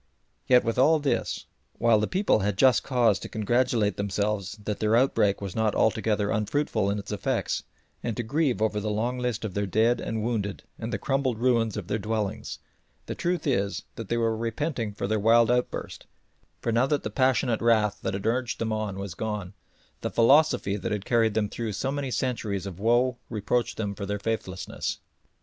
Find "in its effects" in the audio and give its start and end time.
6.89-7.61